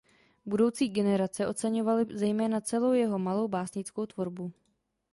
Budoucí 0.45 0.89
generace 0.89 1.47
oceňovali 1.47 2.05
zejména 2.17 2.61
celou 2.61 2.91
jeho 2.91 3.19
malou 3.19 3.47
básnickou 3.47 4.05
tvorbu. 4.05 4.51